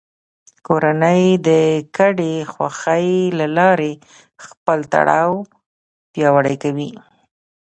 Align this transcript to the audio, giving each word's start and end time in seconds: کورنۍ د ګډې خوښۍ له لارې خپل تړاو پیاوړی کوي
کورنۍ 0.67 1.23
د 1.47 1.49
ګډې 1.97 2.33
خوښۍ 2.51 3.09
له 3.39 3.45
لارې 3.57 3.93
خپل 4.45 4.79
تړاو 4.93 5.33
پیاوړی 6.11 6.55
کوي 6.63 6.91